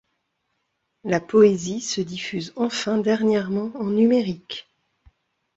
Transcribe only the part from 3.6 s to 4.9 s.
en numérique.